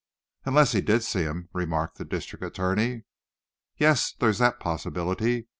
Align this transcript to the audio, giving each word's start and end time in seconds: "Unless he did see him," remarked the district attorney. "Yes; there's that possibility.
"Unless 0.45 0.71
he 0.71 0.81
did 0.81 1.03
see 1.03 1.21
him," 1.21 1.49
remarked 1.53 1.99
the 1.99 2.05
district 2.05 2.43
attorney. 2.43 3.03
"Yes; 3.77 4.11
there's 4.17 4.39
that 4.39 4.59
possibility. 4.59 5.47